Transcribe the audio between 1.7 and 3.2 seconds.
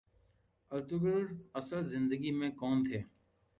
زندگی میں کون تھے